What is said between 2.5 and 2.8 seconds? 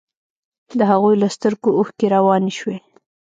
سوې.